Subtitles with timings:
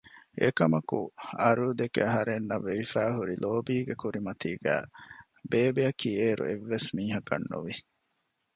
[0.41, 0.99] އެކަމަކު
[1.41, 4.85] އަރޫދެކެ އަހަރެންނަށް ވެވިފައިހުރި ލޯބީގެ ކުރިމަތީގައި
[5.51, 7.75] ބޭބެއަކީ އޭރު އެއްވެސް މީހަކަށް ނުވި